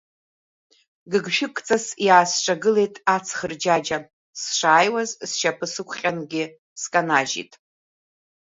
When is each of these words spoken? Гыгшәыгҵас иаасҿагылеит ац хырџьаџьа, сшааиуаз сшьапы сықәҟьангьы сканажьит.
Гыгшәыгҵас 1.11 1.85
иаасҿагылеит 2.05 2.95
ац 3.15 3.27
хырџьаџьа, 3.37 3.97
сшааиуаз 4.41 5.09
сшьапы 5.29 5.65
сықәҟьангьы 5.73 6.43
сканажьит. 6.81 7.51